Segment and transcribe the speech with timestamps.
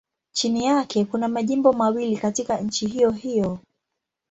[0.31, 3.59] Chini yake kuna majimbo mawili katika nchi hiyohiyo.